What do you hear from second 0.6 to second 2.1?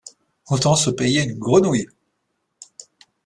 se payer une grenouille...